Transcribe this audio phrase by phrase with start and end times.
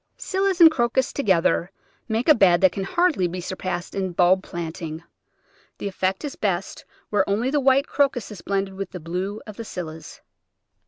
[0.17, 1.69] Scillas and Crocus together
[2.07, 5.03] make a bed that can hardly be surpassed in bulb planting.
[5.77, 9.57] The effect is best where only the white Crocus is blended with the blue of
[9.57, 10.19] the Scillas.